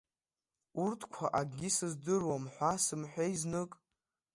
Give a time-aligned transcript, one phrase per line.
[0.83, 3.71] Урҭқәа акгьы сыздыруам ҳәа сымҳәеи знык!